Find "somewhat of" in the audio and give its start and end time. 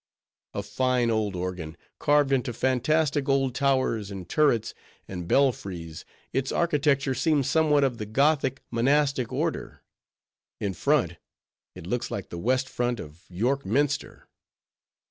7.47-7.99